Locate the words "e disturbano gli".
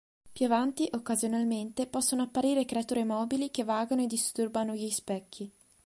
4.01-4.89